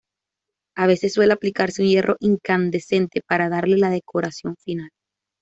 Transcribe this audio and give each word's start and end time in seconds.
A 0.75 0.87
veces 0.87 1.13
suele 1.13 1.31
aplicarse 1.33 1.83
un 1.83 1.87
hierro 1.87 2.15
incandescente 2.21 3.21
para 3.27 3.49
darle 3.49 3.77
la 3.77 3.91
decoración 3.91 4.55
final. 4.57 4.89